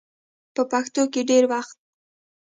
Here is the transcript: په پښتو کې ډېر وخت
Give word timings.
په 0.55 0.61
پښتو 0.71 1.01
کې 1.13 1.21
ډېر 1.29 1.43
وخت 1.53 1.77